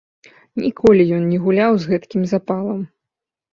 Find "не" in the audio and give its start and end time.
1.35-1.37